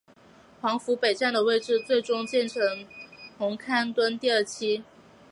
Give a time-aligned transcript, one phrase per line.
[0.59, 2.59] 黄埔北站的位置最终建成
[3.37, 4.83] 红磡邨第二期。